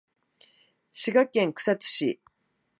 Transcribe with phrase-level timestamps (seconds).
[0.91, 2.21] 滋賀県草津市